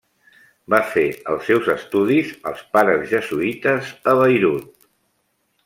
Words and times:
Va 0.73 0.77
fer 0.93 1.03
els 1.33 1.43
seus 1.49 1.69
estudis 1.73 2.31
als 2.53 2.65
pares 2.77 3.05
jesuïtes 3.13 3.93
a 4.15 4.17
Beirut. 4.23 4.69